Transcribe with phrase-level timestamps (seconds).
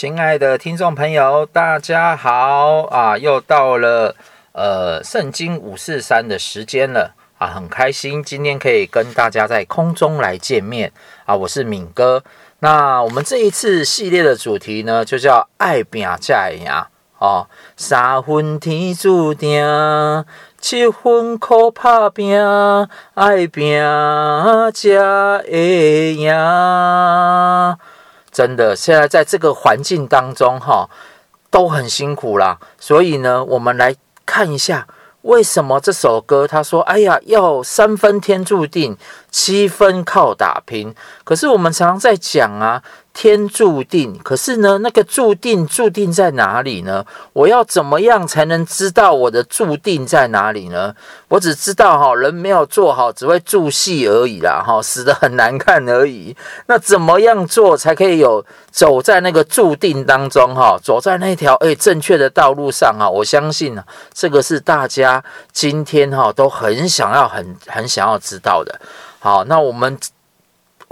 [0.00, 3.18] 亲爱的听众朋友，大家好啊！
[3.18, 4.16] 又到了
[4.52, 10.90] 呃圣经五四三的时间了啊，很开心今天可以跟大家在空中来见面
[11.26, 11.36] 啊！
[11.36, 12.24] 我是敏哥。
[12.60, 16.66] 那我们这一次系列的主题呢，就叫爱拼才会赢
[17.18, 17.46] 哦，
[17.76, 19.62] 三分天注定，
[20.58, 22.42] 七分靠打拼，
[23.12, 23.78] 爱拼
[24.72, 26.34] 才会赢。
[28.32, 30.88] 真的，现在在这个环境当中，哈，
[31.50, 32.58] 都很辛苦啦。
[32.78, 34.86] 所以呢，我们来看一下，
[35.22, 38.96] 为什么这首歌他说：“哎呀，要三分天注定，
[39.30, 40.94] 七分靠打拼。”
[41.24, 42.82] 可是我们常常在讲啊。
[43.12, 47.04] 天注定，可是呢，那个注定注定在哪里呢？
[47.32, 50.94] 我要怎么样才能知道我的注定在哪里呢？
[51.26, 56.34] 我只知道哈，人没有做好，只会注戏而已啦，哈，死得很难看而已。
[56.66, 60.78] 那怎么样做才可以有走在那个注定当中哈？
[60.80, 63.10] 走在那条诶正确的道路上啊？
[63.10, 63.82] 我相信呢，
[64.14, 65.22] 这个是大家
[65.52, 68.80] 今天哈都很想要、很很想要知道的。
[69.20, 69.96] 好，那我们。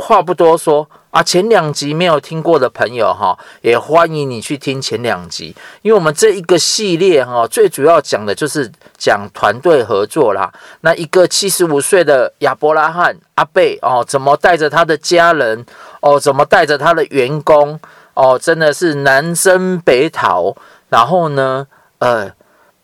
[0.01, 10.53] 话不多说啊，前两集没有听过的朋友哈，也欢迎你去听前两集，因为我们这一个系列哈，最主要讲的就是讲团队合作啦。
[10.83, 15.67] 那一个七十五岁的亚伯拉罕阿贝哦，怎么带着他的家人
[16.01, 17.81] 哦，怎么带着他的员工
[18.15, 20.55] 哦，真的是南征北讨，
[20.89, 21.67] 然后呢，
[21.98, 22.31] 呃，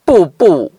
[0.04, 0.72] 步步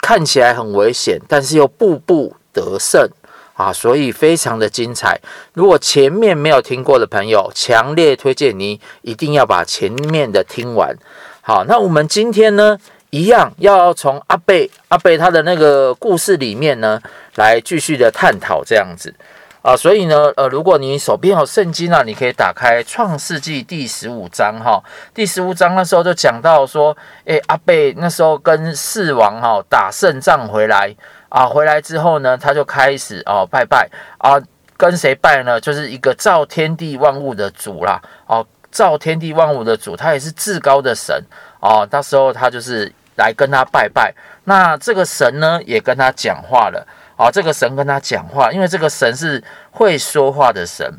[0.00, 3.08] 看起来很危险，但是又步步得胜。
[3.56, 5.18] 啊，所以非常的精彩。
[5.54, 10.94] 如果前面没有听过的朋友，强烈推荐你一定要把前面的听完。
[11.40, 12.76] 好，那我们今天呢，
[13.08, 17.00] 一样要从阿贝阿贝他的那个故事里面呢，
[17.36, 19.14] 来继续的探讨这样子
[19.62, 19.74] 啊。
[19.74, 24.82] 所以呢，呃，如果你手边有圣经啊，你可以打开创世纪第十五章哈。
[25.14, 30.94] 第十五章那时候就讲到说，诶，阿贝那时候跟四王哈打胜仗回来。
[31.36, 33.86] 啊，回来之后呢，他就开始哦拜拜
[34.16, 34.40] 啊，
[34.78, 35.60] 跟谁拜呢？
[35.60, 41.22] 就是一个造天地万物的主啦，哦，造天地万物的主，他也是至高的神
[41.60, 41.86] 哦。
[41.90, 44.14] 到时候他就是来跟他拜拜，
[44.44, 46.86] 那这个神呢也跟他讲话了，
[47.18, 50.90] 哦，这个神跟他讲话，因为这个神是会说话的神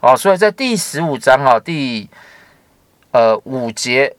[0.00, 2.08] 哦，所以在第十五章啊，第
[3.10, 4.16] 呃五节。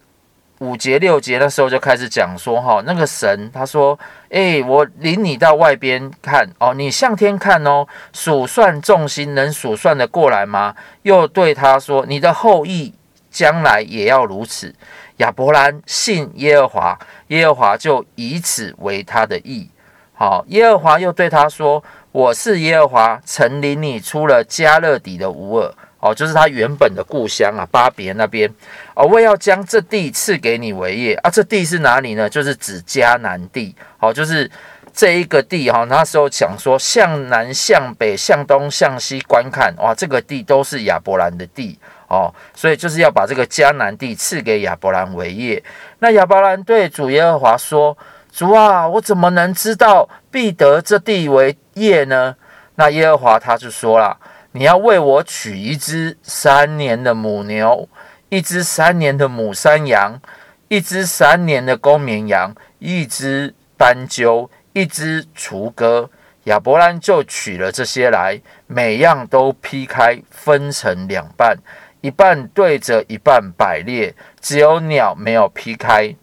[0.63, 10.73] 五节六节的时候就开始讲说哈，那个神他说，诶，我领你到外边看哦，你向天看哦，数算众星，能数算得过来吗？
[11.01, 12.93] 又对他说，你的后裔
[13.29, 14.73] 将来也要如此。
[15.17, 19.69] 亚伯兰信耶和华，耶和华就以此为他的意。
[20.13, 25.73] 好，耶和华又对他说，我是耶和华，曾领你出了迦勒底的乌尔。
[26.03, 28.53] 哦，就是他原本的故乡啊，巴别那边。
[28.93, 31.29] 哦，我要将这地赐给你为业啊。
[31.29, 32.29] 这地是哪里呢？
[32.29, 33.73] 就是指迦南地。
[33.99, 34.51] 哦，就是
[34.93, 35.85] 这一个地哈。
[35.85, 41.79] 那时候讲说，向南、向北、向东、向西观看，哇，这个地都是亚伯兰的地。
[42.09, 45.63] 哦，所以就是要把这个迦南地赐给亚伯兰为业。
[45.99, 47.97] 那亚伯兰对主耶和华说
[48.29, 52.35] ：“主啊，我怎么能知道必得这地为业呢？”
[52.75, 54.17] 那耶和华他就说了。
[54.55, 57.89] 你要为我取一只三年的母牛，
[58.29, 60.21] 一只三年的母山羊，
[60.67, 66.07] 一只三年的公绵羊，一只斑鸠，一只雏鸽。
[66.43, 71.57] 亚伯兰就取了这些来，每样都劈开，分成两半，
[72.01, 76.13] 一半对着一半摆列，只有鸟没有劈开，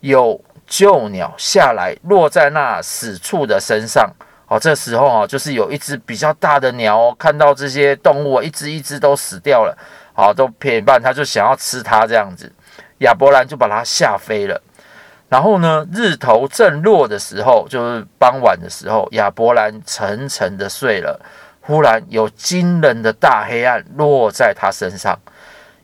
[0.00, 4.12] 有旧鸟下来落在那死处的身上。
[4.50, 9.78] 哦，这时候啊，就是有一只比较大的鸟哦，看到这些动物，一只一只都死掉了，
[10.12, 12.52] 好，都撇一半，他就想要吃它这样子。
[12.98, 14.60] 亚伯兰就把它吓飞了。
[15.28, 21.20] 然后呢，日头正落的时候，就是傍晚的时候，亚伯兰沉沉的睡了。
[21.60, 25.16] 忽然有惊人的大黑暗落在他身上，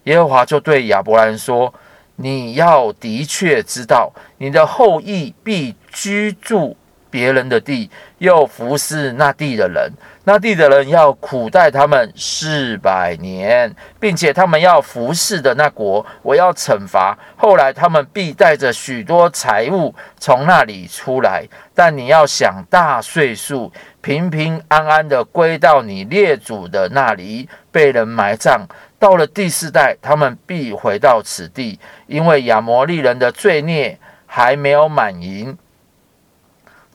[0.03, 1.73] 耶和华就对亚伯兰说
[2.17, 6.77] ：“你要的确知道，你的后裔必居住。”
[7.11, 9.91] 别人的地，又服侍那地的人，
[10.25, 17.17] 那地的人要苦待他们四百年，并且他们要服侍的那国，我要惩罚。
[17.37, 28.67] 后来他们必带着许多财物从那里出来，但你要享大岁数，平平安安的归到你列祖的那里，被人埋葬。
[28.99, 35.57] 到了第四代，他们必回到此地，因为亚摩利人的罪孽还没有满盈。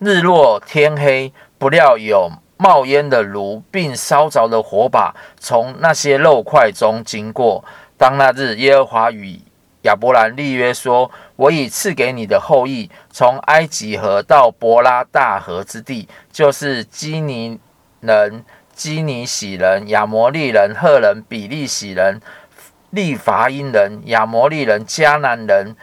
[0.03, 7.63] 日落天黑，不料有冒烟的炉，并烧着的火把从那些肉块中经过。
[8.00, 9.39] 当那日耶和华与
[9.83, 17.59] 亚伯兰立约说：“我已赐给你的后裔，从埃及河到伯拉大河之地，就是基尼
[18.00, 18.44] 人、
[18.74, 22.19] 基尼洗人、亚摩利人、赫人、比利洗人、
[22.89, 25.75] 利伐因人、亚摩利人、迦南人、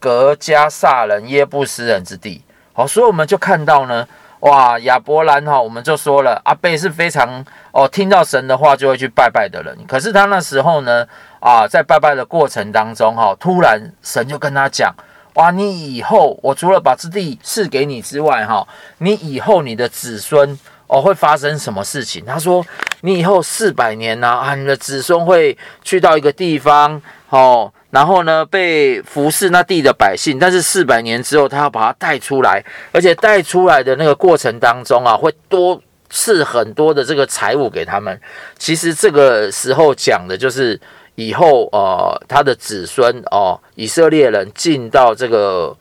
[0.00, 2.42] 格迦撒人、耶布斯人之地。”
[2.76, 4.06] 好，所以我们就看到呢。
[4.40, 7.42] 哇，亚伯兰哈，我们就说了，阿伯是非常
[7.72, 9.74] 哦，听到神的话就会去拜拜的人。
[9.88, 11.04] 可是他那时候呢，
[11.40, 14.94] 啊，在拜拜的过程当中哈，突然神就跟他讲，
[15.34, 18.68] 哇，你以后我除了把这地赐给你之外哈，
[18.98, 20.56] 你以后你的子孙
[20.86, 22.22] 哦会发生什么事情？
[22.26, 22.64] 他说，
[23.00, 27.00] 你以后四百年呢啊，你的子孙会去到一个地方
[27.30, 27.72] 哦。
[27.96, 32.62] 然后呢，被服侍那地的百姓，但是四百年之后，他要把他带出来，
[32.92, 38.20] 而且带出来的那个过程当中啊，会多赐很多的这个财物给他们。
[38.58, 40.78] 其实这个时候讲的就是
[41.14, 45.74] 以后呃，他的子孙哦、以色列人进到这个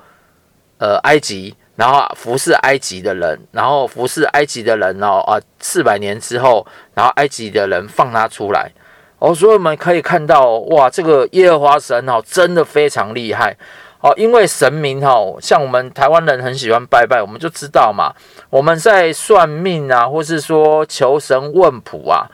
[0.77, 8.71] 呃埃及，然后服侍埃及的人，然后服侍埃及的人哦啊，四百年之后，然后埃及的人放他出来。
[9.17, 13.55] 哦，所以我们可以看到，哇，这个耶和华神哦，真的非常厉害
[14.01, 14.13] 哦。
[14.17, 18.13] 因为神明哈，像我们台湾人很喜欢拜拜，我们就知道嘛。
[18.49, 22.27] 我们在算命啊，或是说求神问卜啊，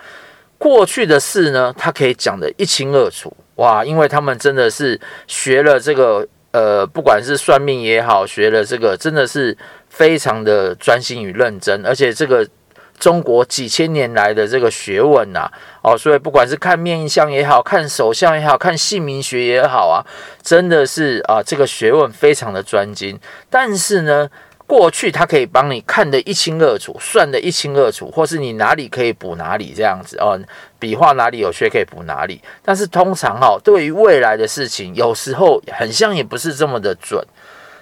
[0.57, 3.31] 过去的事呢，他可以讲得一清二楚。
[3.55, 9.55] 哇，因为他们真的是学了这个，呃，不管是算命也好，学了这个，真的是
[9.87, 12.45] 非常的专心与认真，而且这个。
[12.99, 15.51] 中国几千年来的这个学问呐，
[15.81, 20.05] 哦，所以不管是看面相也好，看手相也好，看姓名学也好啊，
[20.43, 23.19] 真的是啊，这个学问非常的专精。
[23.49, 24.29] 但是呢，
[24.67, 30.39] 过去他可以帮你看得一清二楚，算得一清二楚，或是你哪里可以补哪里这样子哦，
[30.77, 32.41] 笔画哪里有缺可以补哪里。
[32.63, 37.25] 但是通常哈，对于未来的事情，有时候很像也不是这么的准。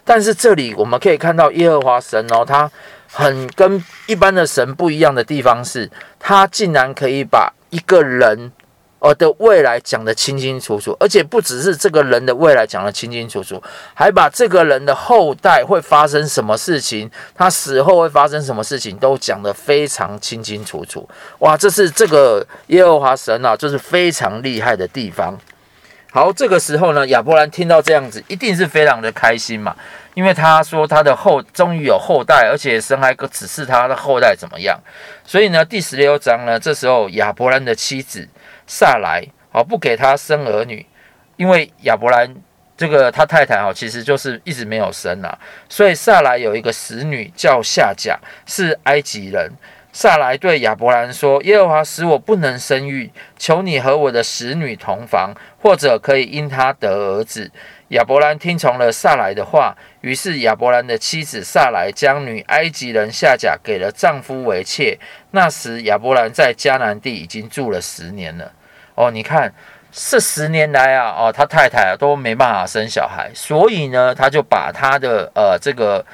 [0.06, 2.72] 但是这里我们可以看到耶和华神哦，他。
[3.12, 8.51] 很跟一般的神不一样的地方是，他竟然可以把一个人
[9.00, 13.62] 呃的未来讲得清清楚楚，而且不只是这个人的未来讲得清清楚楚，
[13.94, 21.07] 还把这个人的后代会发生什么事情，他死后会发生什么事情都讲得非常清清楚楚。
[21.39, 25.38] 哇，这是这个耶和华神啊，就是非常厉害的地方。
[26.11, 29.75] 好，这个时候呢，亚伯兰听到这样子，一定是非常的开心嘛。
[30.15, 34.77] 因为他说他的后终于有后代，而且神还指示他的后代怎么样，
[35.23, 38.27] 所以呢，第十六章呢，这时候亚伯兰的妻子
[38.65, 40.85] 撒莱哦，不给他生儿女，
[41.38, 42.35] 因为亚伯兰
[42.75, 45.38] 这个他太太哦，其实就是一直没有生啊，
[45.69, 49.51] 所以撒莱有一个使女叫夏甲，是埃及人。
[49.91, 57.51] 撒莱对亚伯兰说：“耶和华使我不能生育，求你和我的使女同房，或者可以因她得儿子。”
[57.89, 65.00] 亚伯兰听从了撒莱的话，于是亚伯兰的妻子撒莱将女埃及人夏甲给了丈夫为妾。
[65.31, 68.51] 那时亚伯兰在迦南地已经住了十年了。
[68.94, 69.51] 哦，你看
[69.92, 76.06] 这十年来啊，哦，他太太啊都没办法生小孩，所以呢，他就把他的呃这个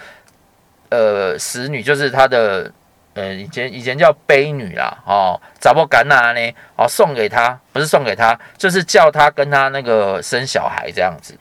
[0.87, 2.71] 呃使女，就是他的
[3.15, 11.35] 呃以前以前叫悲女啦，哦，查某干仔呢，哦送给他，不是送给他，就是叫他跟他那个生小孩这样子。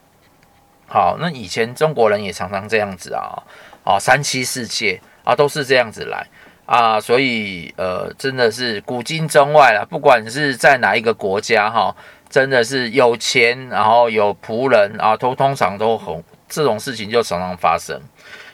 [0.87, 3.43] 好，那以前中国人也常常这样子啊，
[3.85, 6.27] 啊，三妻四妾啊，都是这样子来
[6.67, 11.95] 啊，所以呃，真的是古今中外啦，不管是在哪一个国家哈，
[12.31, 18.01] 真的是有钱，然后有仆人啊，都通常都很这种事情就常常发生。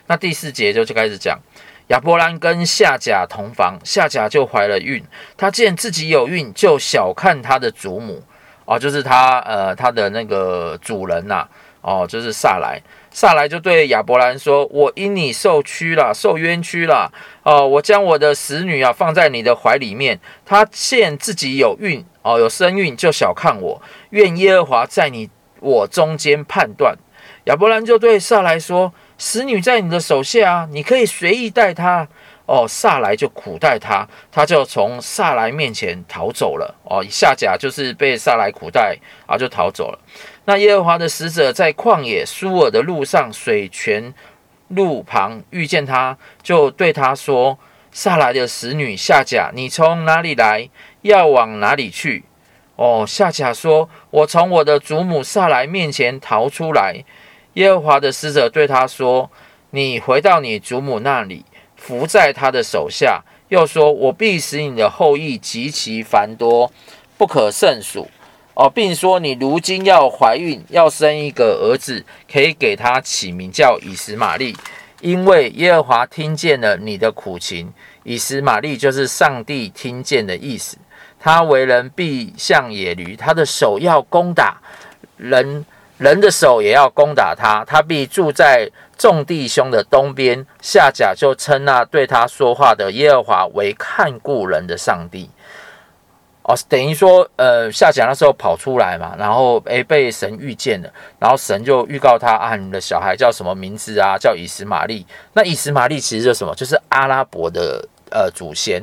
[0.07, 1.39] 那第四节就就开始讲，
[1.90, 5.04] 亚伯兰跟夏甲同房，夏甲就怀了孕，
[5.37, 8.23] 他见自己有孕，就小看他的祖母
[8.64, 11.49] 哦，就是他呃他的那个主人呐、啊。
[11.82, 12.78] 哦，就是撒莱，
[13.11, 17.11] 撒莱就对亚伯兰说：“我因你受屈了，受冤屈了。
[17.42, 23.80] 哦，我将我的使女啊放在你的怀里面，他见自己有孕，哦，有身孕，就小看我。
[24.11, 25.30] 愿耶和华在你
[25.61, 26.94] 我中间判断。”
[27.44, 32.09] 亚伯兰就对撒莱说：“使女在你的手下啊，你可以随意待她。”
[32.53, 36.75] 哦，撒莱就苦待他，他就从撒莱面前逃走了。
[36.83, 39.99] 哦，夏甲就是被撒莱苦待啊，就逃走了。
[40.47, 44.12] 那耶和华的使者在旷野书珥的路上，水泉
[44.67, 47.57] 路旁遇见他，就对他说
[47.93, 50.69] ：“撒莱的使女夏甲，你从哪里来？
[51.03, 52.25] 要往哪里去？”
[52.75, 57.05] 哦，夏甲说：“我从我的祖母撒莱面前逃出来。”
[57.61, 59.31] 耶和华的使者对他说
[59.73, 61.45] ：“你回到你祖母那里。”
[61.76, 66.73] 伏在他的手下，又说：“我必使你的后裔极其繁多，
[67.19, 68.09] 不可胜数。”
[68.55, 74.57] 哦，并说你如今要怀孕，要生一个儿子，可以给他起名叫以实玛利，
[75.02, 77.73] 因为耶和华听见了你的苦情。
[78.05, 80.79] 以实玛利就是上帝听见的意思。
[81.19, 84.59] 他为人必像野驴，他的手要攻打
[85.17, 85.64] 人，
[86.00, 87.62] 人的手也要攻打他。
[87.66, 90.45] 他必住在众弟兄的东边。
[90.62, 95.28] 夏甲就称那对他说话的耶和华为看顾人的上帝。
[96.42, 104.16] 哦，等于说，呃，夏甲那时候跑出来嘛，然后诶被神遇见了，然后神就预告他啊，你的小孩叫什么名字啊？
[104.19, 105.07] 叫以实玛利。
[105.35, 106.54] 那以实玛利其实就是什么？
[106.54, 108.83] 就是阿拉伯的呃祖先。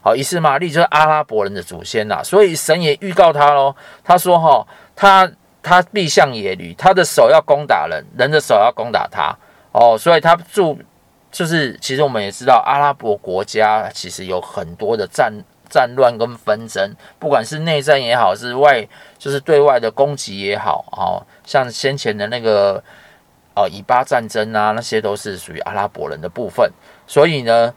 [0.00, 3.76] 好，以实玛利就是阿拉伯人的祖先呐，所以神也预告他喽。
[4.02, 4.66] 他说：“哈，
[4.96, 5.30] 他
[5.64, 9.34] 他必向野驴，他的手要攻打人，人的手要攻打他。
[9.72, 10.78] 哦，所以他住
[11.32, 15.32] 就是，其实我们也知道，阿拉伯国家其实有很多的战
[15.68, 18.86] 战乱跟纷争，不管是内战也好，是外
[19.18, 22.80] 就是对外的攻击也好，哦，像先前的那个
[23.56, 26.70] 哦以巴战争啊，那些都是属于阿拉伯人的部分，
[27.06, 27.74] 所以呢。”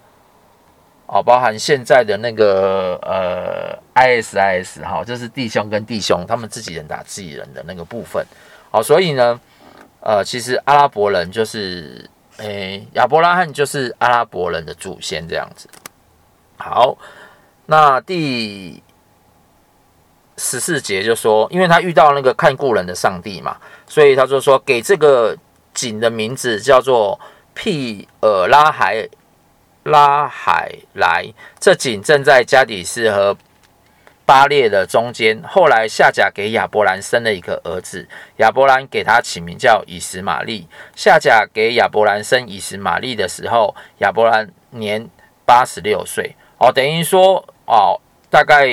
[1.09, 8.25] 哦，包含现在的那个呃，ISIS 哈，就是弟兄跟弟兄他们自己人打自己人的那个部分。
[8.69, 9.39] 好，所以呢，
[10.01, 12.09] 呃，其实阿拉伯人就是，
[12.39, 15.69] 诶、亚伯拉罕就是阿拉伯人的祖先这样子。
[16.57, 16.97] 好，
[17.67, 18.83] 那第
[20.35, 23.55] 十四节就说，因为他遇到那个看顾人的上帝嘛，
[23.87, 25.33] 所以他就说给这个
[25.73, 27.17] 井的名字叫做
[27.53, 29.07] 庇尔拉海。
[29.87, 33.37] 拉海莱，这井正在加底斯和
[34.25, 35.41] 巴列的中间。
[35.47, 38.05] 后来夏甲给亚伯兰生了一个儿子，
[38.37, 40.67] 亚伯兰给他起名叫以实玛利。
[40.93, 45.09] 夏甲给亚伯兰生以实玛利的时候，亚伯兰年
[45.45, 46.35] 八十六岁。
[46.57, 47.97] 哦，等于说哦，
[48.29, 48.67] 大概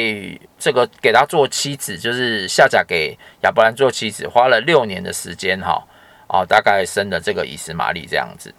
[0.58, 5.80] 这个给他做妻子，就是夏甲给亚伯兰做妻子，花了六年的时间哈。
[6.26, 8.52] 哦，大概生了这个以实玛利这样子。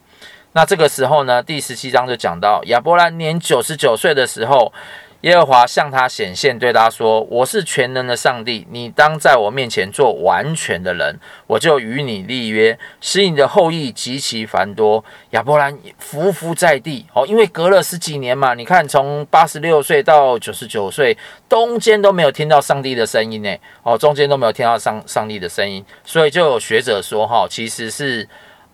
[0.55, 4.71] 那这个时候呢，第十七章就讲到亚伯兰年九十九岁的时候，
[5.19, 21.17] 耶和华向他显现，对他说：“我是全能的上帝，你当在我面前做完全的人，我就与你立约，使你的后裔极其繁多。”亚伯兰伏伏在地哦，因为隔了十几年嘛，你看从八十六岁到九十九岁，
[21.49, 28.25] 中间都没有听到上帝的声音呢，哦，中间都没有听到上上帝的声音，所以就有学者说哈，其实是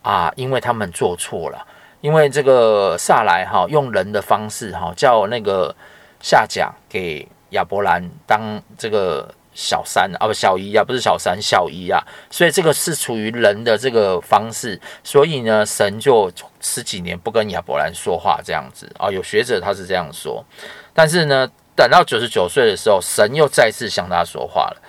[0.04, 1.66] 啊，因为他们做错了。
[2.02, 5.74] 因为这个撒莱哈用人的方式哈叫那个
[6.20, 18.92] 夏甲给亚伯兰当这个小三啊，不小姨啊，不是小三小姨啊，所以这个是处于人的这个方式，所以呢神就十几年不跟亚伯兰说话这样子。
[18.98, 20.44] 啊，有学者他是这样说，
[20.94, 24.82] 但是呢等到九十九岁的时候，神又再次向他说话了。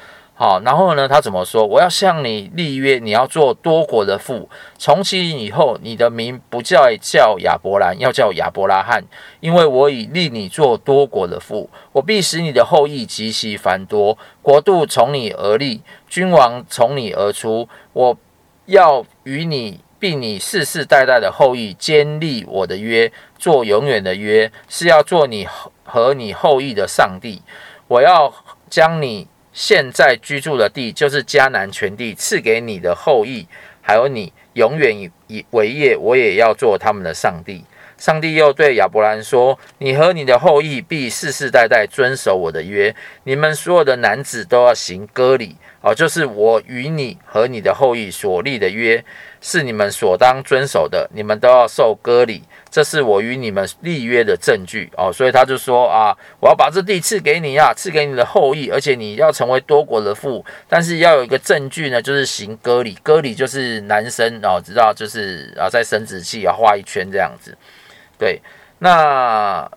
[0.43, 1.65] 好，然后呢，他怎么说？
[1.65, 4.51] 我要向你立约，你要做多国的父。
[4.77, 9.05] 从今以后，你的名不再叫亚伯兰，要叫亚伯拉罕，
[9.39, 11.71] 因为我已立你做多国的父。
[11.93, 17.69] 我必使你的后裔极其繁多，国度从你而立，君王从你而出。
[17.93, 18.19] 我
[18.67, 25.47] 要与你并你世世代代的后裔坚立我的约，做永远的约，是要做你
[25.85, 27.43] 和你后裔的上帝。
[27.87, 28.35] 我要
[28.69, 29.29] 将你。
[29.53, 33.47] 现在居住的地就是迦南全地，赐给你的后裔，
[33.81, 37.65] 还有你永远以以为业，我也要做他们的上帝。
[37.99, 42.93] 上帝又对亚伯兰说：“你和你的后裔必世世代代遵守我的约，
[43.25, 49.05] 你们所有的男子都要行割礼。”哦，就是我与你和你的后裔所立的约，
[49.41, 55.13] 是你们所当遵守的，你们都要受割礼，这是我与你们立约的证据哦。
[55.13, 62.97] 所以他就说啊，我要把这地赐给你啊，赐给你的后裔，而且你要成为多国的父，但是要有一个证据呢，就是行割礼。
[63.03, 67.59] 割礼就是男生哦，知道就是啊，在生殖器啊画一圈这样子。
[68.17, 68.41] 对，
[68.79, 69.69] 那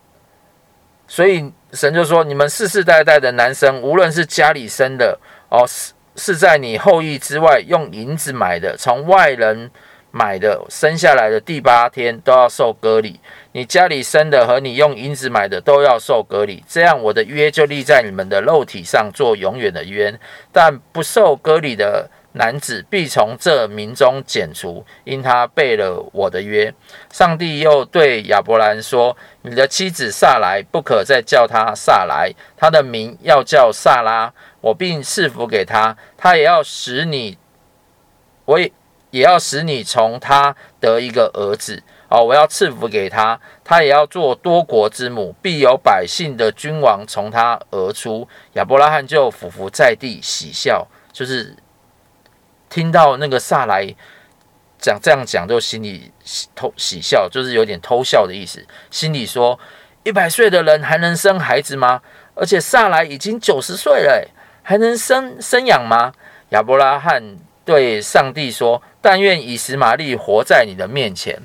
[1.07, 5.17] 所以神就说，你们世世代代的男生，无论是家里生的
[5.49, 5.65] 哦，
[6.15, 9.69] 是在你后裔之外用银子买的，从外人
[10.11, 13.19] 买的生下来的第八天都要受割礼。
[13.51, 16.63] 你家里生的和你用银子买的都要受割礼。
[16.67, 20.17] 这样我的约就立在你们的肉体上，做永远的约。
[20.53, 26.73] 但不受割礼的男子必从这民中剪除，因他背了我的约。
[27.11, 34.33] 上帝又对亚伯兰说：“你的妻子撒莱不可再叫她撒莱，她的名要叫撒拉。”
[34.65, 37.37] 我并赐福给他，他也要使你，
[38.45, 38.71] 我也
[39.11, 48.27] 也要使你从他得一个儿子哦，我要赐福给他，他也要做多国之母，必有百姓的君王从他而出。
[48.53, 51.55] 亚伯拉罕就俯伏在地喜笑，就是
[52.67, 53.85] 听到那个撒莱
[54.79, 56.11] 讲这样讲，就心里
[56.55, 59.59] 偷喜笑，就是有点偷笑的意思，心里说：
[60.01, 62.01] 一百岁的人还能生孩子吗？
[62.33, 64.27] 而且撒莱已经九十岁了，
[64.67, 66.11] 还能生生养吗？
[66.49, 71.39] 亚伯拉罕对上帝说：“但愿以实玛利活在你的面前。”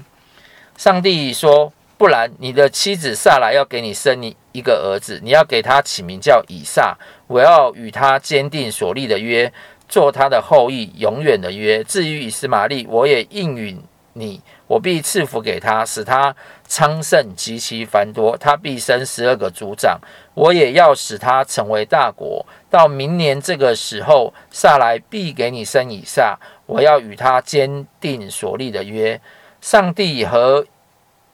[0.79, 6.97] 上帝说：“不然，你的妻子萨莱要给你生你一个儿子，你要给他起名叫以撒。
[7.27, 9.53] 我要与他坚定所立的约，
[9.87, 11.85] 做他的后裔，永远的约。
[11.85, 13.79] 至于以实玛利，我也应允
[14.15, 16.33] 你。”我必赐福给他，使他
[16.69, 18.37] 昌盛极其繁多。
[18.39, 20.01] 他必生十二个族长。
[20.41, 22.47] 我也要使他成为大国。
[22.71, 26.39] 到明年这个时候，萨来必给你生以撒。
[26.65, 29.21] 我要与他坚定所立的约。
[29.61, 30.65] 上帝和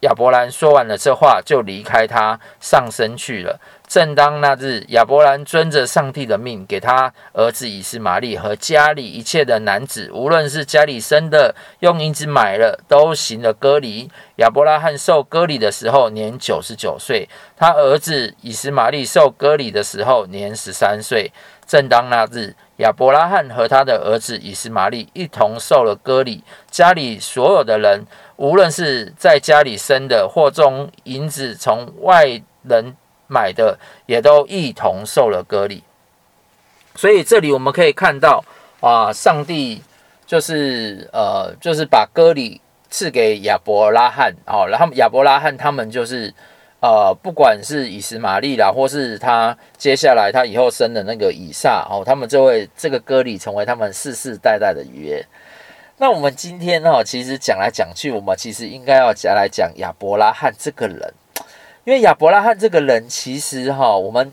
[0.01, 3.61] 亚伯兰说完了这话，就离开他，上升去了。
[3.87, 14.11] 正当那日，亚伯兰遵着上帝的命，给他儿子以斯玛利和家里一切的男子，无论是家里生的，用银子买了，都行了割礼。
[14.37, 21.31] 亚伯拉罕受割礼的时候年九十九岁，他儿子以斯玛利受割礼的时候年十三岁。
[21.65, 28.05] 正当那日，亚伯拉罕和他的儿子以斯玛利一同受了割礼，家里所有的人，
[28.37, 32.97] 无论是在家里生的，或中银子从外人。
[33.29, 35.83] 买的也都一同受了割礼，
[36.95, 38.45] 所以这里我们可以看到
[38.81, 39.83] 啊，上帝
[40.27, 46.33] 就是呃，就是把割礼赐给亚伯拉罕哦，然后亚伯拉罕他们就是
[46.81, 55.25] 呃，不管是以实玛利啦，或是他接下来他以后生的那个以撒哦，他们就会这个割礼成为他们世世代代的约。
[55.99, 61.15] 那我们今天呢，其实讲来讲去，我们其实应该要讲来讲亚伯拉罕这个人。
[61.87, 64.33] 因为亚伯拉罕这个人，其实哈，我们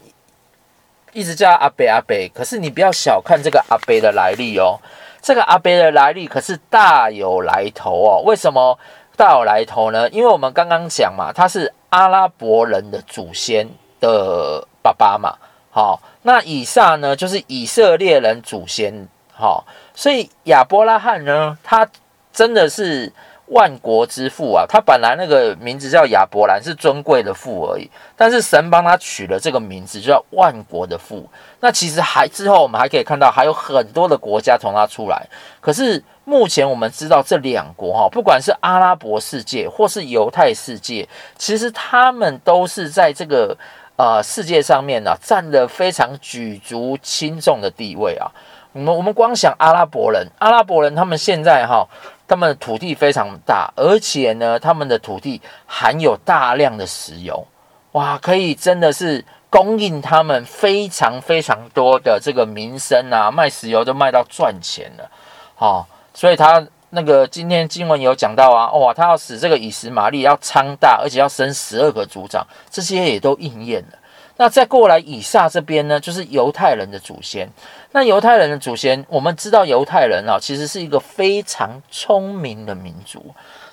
[1.12, 4.80] 一直叫他阿伯阿伯，可是你不要小看这个阿伯的来历哦。
[5.22, 8.24] 这个阿伯的来历可是大有来头哦。
[8.26, 8.76] 为什么
[9.16, 10.10] 大有来头呢？
[10.10, 15.38] 因为我们刚刚讲嘛，他是阿拉伯人的祖先的爸爸嘛。
[15.70, 19.08] 好，那以撒呢，就是以色列人祖先。
[19.32, 21.88] 好，所以亚伯拉罕呢，他
[22.34, 23.14] 真的是。
[23.48, 27.90] 万国之父啊，他本来那个名字叫亚伯兰，是尊贵的父而已。
[28.16, 31.30] 但是神帮他取了这个名字，就叫万国的父。
[31.60, 35.28] 那其实还之后，我们还可以看到还有很多的国家从他出来。
[35.60, 43.56] 可是目前我们知道这两国哈，不管是阿拉伯世界或是犹太世界，其实他们都是在这个
[43.98, 48.32] 呃世界上面呢、占了非常举足轻重的地位啊。
[48.72, 51.86] 我们我们光想阿拉伯人，阿拉伯人他们现在哈。
[52.28, 57.46] 他们的土地非常大，而且呢，他们的土地含有大量的石油，
[57.92, 65.10] 哇，可以真的是供应他们非常非常多的这个民生啊，卖石油都卖到赚钱了，
[65.58, 73.98] 哦，所以他那个今天经文有讲到啊，哇，他要使这个以实玛利要昌大，而且要生十二个族长，这些也都应验了。
[74.36, 77.48] 那再过来以撒这边呢，就是犹太人的祖先。
[77.92, 83.24] 那犹太人的祖先，我们知道犹太人啊，其实是一个非常聪明的民族。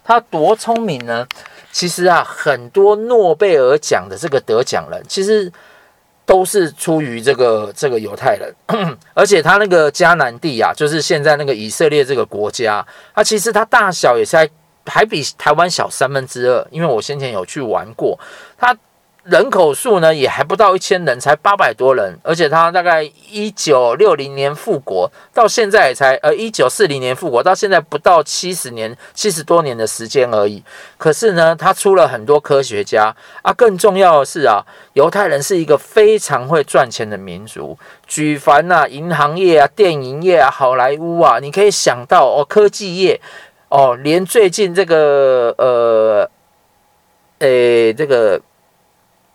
[0.05, 1.27] 他多聪明呢？
[1.73, 5.51] 其实啊，很多诺贝尔奖的这个得奖人，其实
[6.27, 8.55] 都是出于这个这个犹太人。
[9.15, 14.47] 而且他那个迦南地啊，就是现在那个以色列这个国家，它其实它大小也是还
[14.85, 16.67] 还比台湾小三分之二。
[16.71, 18.19] 因为我先前有去玩过，
[18.59, 18.77] 它。
[19.31, 30.61] 人口数呢也还不到一千人，才八百多人，而且他大概一九六零年复国，到现在也才呃一九四零年复国，到现在不到七十年，七十多年的时间而已。
[30.99, 43.21] 可是呢，他出了很多科学家啊，更重要的是啊，犹太人是一个非常会赚钱的民族，举凡呐银行业啊、电影业啊、好莱坞啊，你可以想到哦，科技业
[43.69, 46.29] 哦，连最近这个呃，
[47.39, 48.41] 诶这个。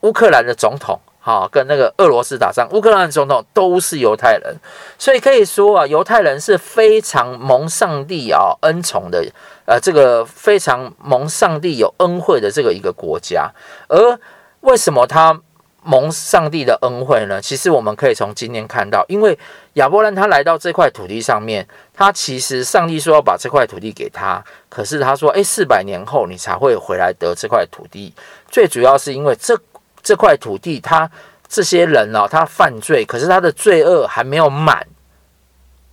[0.06, 4.56] 乌克兰的总统，哈，跟那个俄罗斯打仗，乌克兰的总统都是犹太人，
[5.00, 9.26] 所以可以说啊，犹太人是非常蒙上帝啊恩宠的，
[9.66, 13.50] 呃，这个非常蒙上帝有恩惠的这个一个国家。
[13.88, 14.20] 而
[14.62, 15.42] 为什么他
[15.82, 17.42] 蒙上帝的恩惠呢？
[17.42, 19.36] 其实我们可以从今天看到，因为
[19.74, 28.14] 亚伯兰他来到这块土地上面，他其实上帝说要把这块土地给他，可是他说，诶，四百年后你才会回来得这块土地。
[28.48, 29.60] 最主要是因为这。
[30.06, 31.10] 这块土地，他
[31.50, 34.86] 这些人哦，他犯罪，可是他的罪恶还没有满，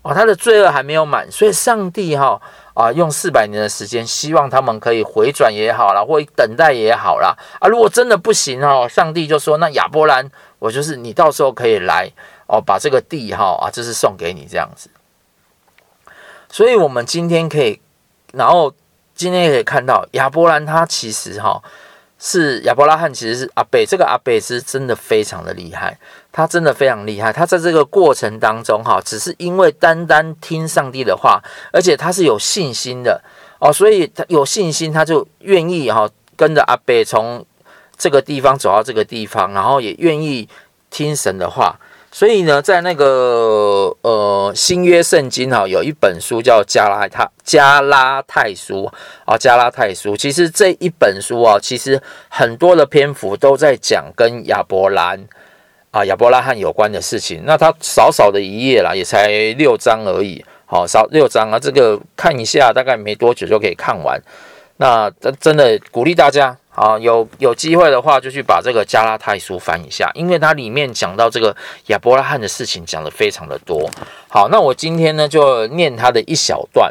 [0.03, 2.39] 哦，他的罪恶还没有满，所以上帝哈
[2.75, 7.35] 啊用四百年的时间，希望他们可以回转也好啦，或等待也好啦。
[7.59, 7.69] 啊。
[7.69, 12.13] 如果真的不行哦，上帝就说：“那亚伯兰，我就是你到时候可以来
[12.47, 14.91] 哦，把这个地哈啊，就是送给你这样子。”
[16.53, 17.81] 所以，我们今天可以，
[18.35, 18.75] 然后
[19.15, 21.63] 今天也可以看到亚伯兰他其实哈。
[22.25, 25.99] 是亚伯拉罕，其实是阿贝，这个阿贝是真的非常的厉害，
[26.31, 27.33] 他真的非常厉害。
[27.33, 33.21] 他在这个过程当中，哈，只是因为单单听上帝的话，而且他是有信心的
[33.59, 37.45] 哦，所以他有信心，他就愿意哈跟着阿贝从
[37.99, 40.49] 这个地方走到这个地方，然后也愿意
[40.91, 41.77] 听神的话。
[42.15, 48.85] 所以呢，在那个呃新约圣经哈，有一本书叫加拉太加拉太书
[49.25, 50.15] 啊，加拉太书。
[50.15, 51.99] 其实这一本书啊，其实
[52.29, 55.27] 很多的篇幅都在讲跟亚伯兰
[55.91, 57.45] 啊亚伯拉罕有关的事情。
[57.47, 64.21] 那它少少的一页啦，也才六章而已，好少六章啊，这个看一下，大概没多久就可以看完。
[64.77, 66.55] 那真真的鼓励大家。
[66.75, 71.55] 好，有有机会的话，就去把这个加拉泰书翻一下，因为它里面讲到这个
[71.89, 73.91] 亚伯拉罕的事情，讲得非常的多。
[74.29, 76.91] 好，那我今天呢就念他的一小段。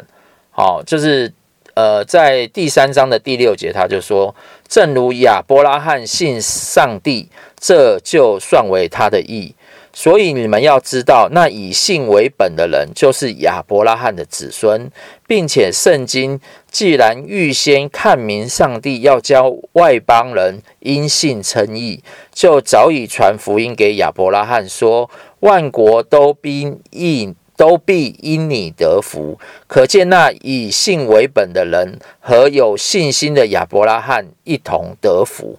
[0.50, 1.32] 好，就是
[1.74, 4.32] 呃，在第三章的第六节，他就说
[4.68, 9.54] ：“正如亚伯拉罕信上帝，这就算为他的义。”
[9.94, 14.90] 所以你们要知道，那以信为本的人就是亚伯拉罕的子孙，
[15.26, 22.02] 并且圣经既然预先看明上帝要教外邦人因信称义，
[22.32, 29.38] 就早已传福音给亚伯拉罕说，万国都必因都必因你得福。
[29.66, 35.58] 可见那以信为本的人和有信心的亚伯拉罕一同得福。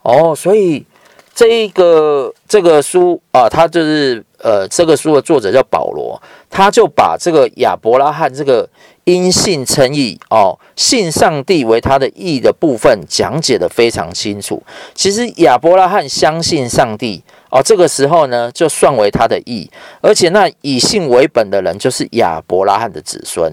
[0.00, 0.86] 哦，所以。
[1.34, 8.68] 这一个这个书啊，他就是呃，这个书的作者叫保罗，他就把这个亚伯拉罕这个
[9.04, 14.62] 因信称义哦，信上帝为他的义的部分讲解得非常清楚。
[14.94, 23.52] 其实亚伯拉罕相信上帝哦，这个时候呢，就算为他的义，而且那以信为本的人就是亚伯拉罕的子孙。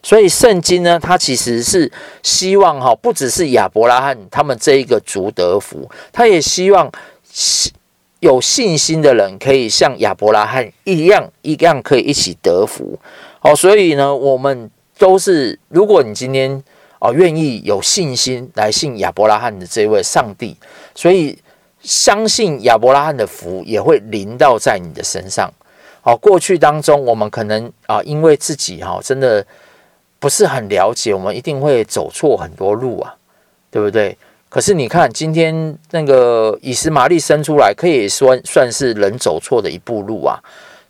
[0.00, 1.90] 所以圣经呢，他其实是
[2.22, 6.90] 希望哈，不只是亚伯拉罕他们这一个族得福，他也希望。
[8.20, 12.98] 有信心的人可以像亚伯拉罕一样，一样可以一起得福。
[13.38, 16.62] 好，所以呢，我们都是，如果你今天
[16.98, 20.56] 哦愿意有信心来信亚伯拉罕的这位上帝，
[20.96, 21.38] 所以
[21.80, 25.48] 相信亚伯拉罕的福也会临到在你的身上。
[26.00, 29.46] 好，过去当中我们可能啊，因为自己哈真的
[30.18, 33.14] 不是很了解，我们一定会走错很多路啊，
[33.70, 34.18] 对不对？
[34.50, 40.38] 可是你看，今天那个以实玛利生出来，可以说算是人走错的一步路啊。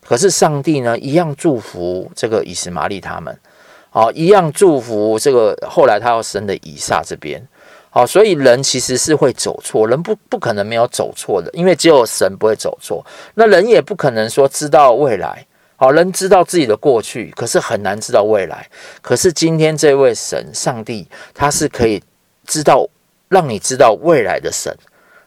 [0.07, 3.37] 可是上帝呢，一样祝福这个以实玛利他们，
[3.91, 7.45] 好，一样祝福这个后来他要生的以撒这边，
[7.91, 13.05] 好，所以人其实是会走错，人不不可能没有走错的，因为只有神不会走错。
[13.35, 15.45] 那人也不可能说知道未来，
[15.77, 18.67] 好，人知道自己的过去，可是很难知道未来。
[19.03, 22.01] 可是今天这位神上帝，他是可以
[22.47, 22.89] 知道。
[23.29, 24.75] 让你知道未来的神，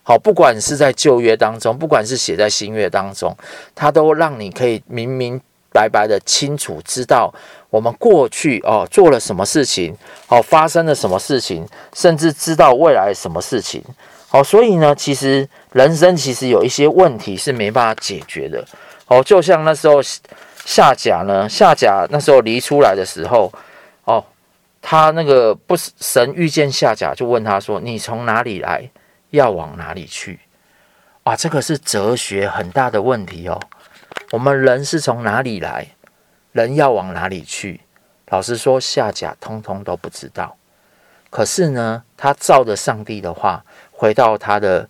[0.04, 3.36] 好，不管是在旧约当中，不管是写在新约当中，
[3.76, 5.40] 他都让你可以明明
[5.72, 7.34] 白白的清楚知道
[7.70, 9.96] 我们过去哦做了什么事情，
[10.28, 13.84] 好，发生了什么事情，甚至知道未来什么事情，
[14.28, 18.66] 好，所以呢，其实人生其实有一些问题是没办法解决的，
[19.08, 20.02] 哦，就像那时候
[20.66, 23.52] 夏甲呢，夏甲那时候离出来的时候，
[24.82, 28.89] 他那个不是神遇见夏甲，就问他说：“你从哪里来，
[29.30, 30.39] 要往哪里去？”
[31.24, 33.60] 啊，这个是哲学很大的问题哦。
[34.32, 35.86] 我们人是从哪里来，
[36.52, 37.82] 人要往哪里去？
[38.30, 40.58] 老实说，夏甲通通都不知道。
[41.30, 44.89] 可是呢，他照着上帝的话，回到他的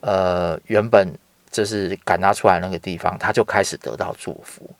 [0.00, 1.12] 呃原本
[1.50, 4.70] 就是赶他出来那个地方，他就开始得到祝福。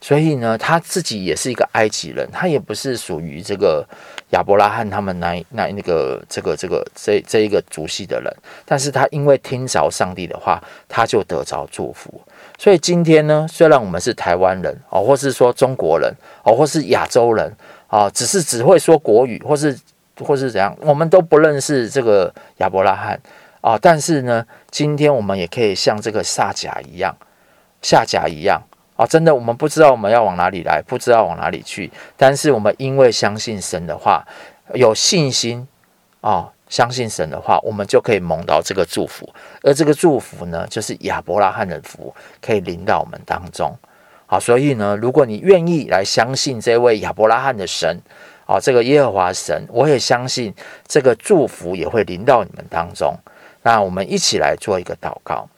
[0.00, 3.84] 所以呢，他自己也是一个埃及人，他也不是属于这个
[4.30, 12.20] 亚伯拉罕他们那那那个这个这个这这一个族系的人，但是他因为听着上帝的话，他就得着祝福。
[12.58, 16.12] 所以今天呢，虽然我们是台湾人哦，或是说中国人
[16.44, 17.52] 哦，或是亚洲人
[17.88, 19.76] 啊，只是只会说国语，或是
[20.20, 23.20] 或是怎样，我们都不认识这个亚伯拉罕
[23.60, 27.16] 啊，但是呢，今天我们也可以像这个夏甲一样，
[27.82, 28.62] 夏甲一样。
[28.96, 31.90] 啊，真的，我们不知道我们要往哪里来，不知道往哪里去。
[32.16, 34.26] 但是我们因为相信神的话，
[34.74, 35.68] 有信心
[36.22, 39.28] 啊，相信神的话，我们就可以蒙到这个祝福。
[39.62, 43.76] 而这个祝福呢，就是亚伯拉罕的福，可以临到我们当中。
[44.24, 48.00] 好，所以呢，如果你愿意来相信这位亚伯拉罕的神，
[48.46, 50.54] 啊，这个耶和华神，我也相信
[50.88, 53.14] 这个祝福也会临到你们当中。
[53.62, 55.48] 那我们一起来做一个祷告，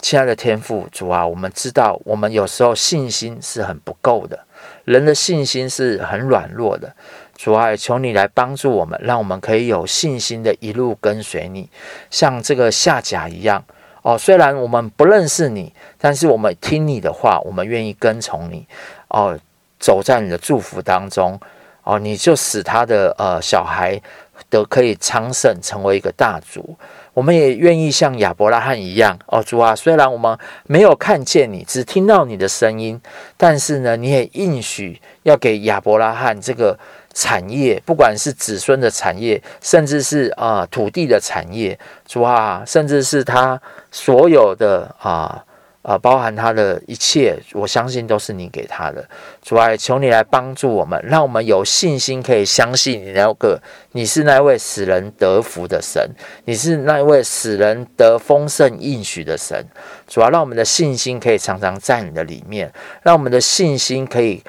[0.00, 4.38] 亲爱的天父主啊，我们知道我们有时候信心是很不够的，
[4.84, 6.94] 人的信心是很软弱的。
[7.36, 11.68] 主啊，求你来帮助我们，让我们可以有信心的一路跟随你，
[12.10, 13.64] 像这个夏甲一样。
[14.02, 18.66] 哦，虽然我们不认识你，但是我们听你的话，我们愿意跟从你。
[19.08, 19.38] 哦，
[19.78, 21.38] 走在你的祝福当中。
[21.82, 24.00] 哦，你就使他的呃小孩
[24.48, 26.76] 都可以昌盛，成为一个大族。
[27.14, 29.18] 我们也愿意像亚伯拉罕一样。
[29.26, 33.00] 哦，主啊，虽然我们没有看见你，只听到你的声音，
[33.36, 36.78] 但是呢，你也应许要给亚伯拉罕这个。
[37.14, 45.44] 产业，不管是子孙的产业，甚至是啊、土地的产业，主啊，甚至是他所有的啊
[45.82, 49.08] 啊、包含他的一切，我相信都是你给他的。
[49.40, 53.58] 主啊，求你来帮助我们，让我们有信心，可以相信你那个
[53.92, 56.10] 你是那位使人得福的神，
[56.44, 59.64] 你是那位使人得丰盛应许的神。
[60.06, 62.70] 主啊，让我们的信心可以常常在你的里面，
[63.02, 64.42] 让我们的信心可以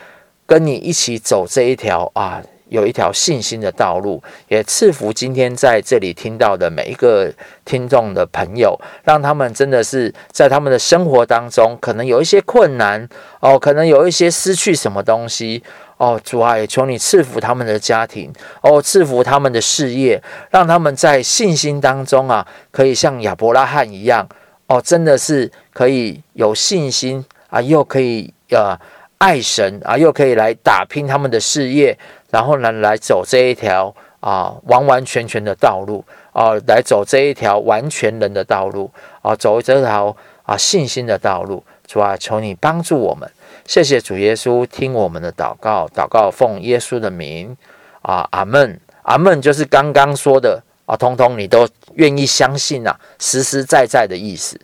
[0.45, 2.41] 跟你一起走这一条啊。
[2.69, 7.31] 有一条信心的道路，也赐福今天在这里听到的每一个
[7.65, 13.07] 听众的朋友，让他们真的是在他们的生活当中，可能有一些困难
[13.39, 15.63] 哦，可能有一些失去什么东西
[15.97, 24.27] 哦，主啊，也求你赐福他们的家庭哦，赐福他们的事业，让他们在信心当中啊，可以像亚伯拉罕一样
[24.67, 28.77] 哦，真的是可以有信心啊，又可以呃
[29.17, 31.97] 爱神啊，又可以来打拼他们的事业。
[32.31, 41.63] 然后呢，来走这一条啊完完全全的道路啊，来走这一条完全人的道路啊，走这条啊信心的道路。
[41.87, 43.27] 主啊，求你帮助我们，
[43.65, 47.57] 谢谢主耶稣，听我们的祷告，祷告奉耶稣的名
[48.03, 54.61] 啊，阿门，阿门，就是刚刚说的啊，通通你都愿意相信啊，实实在在的意思。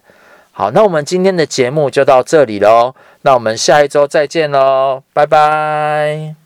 [0.52, 6.45] 好，那我们今天的节目就到这里喽，那我们下一周再见喽，拜拜。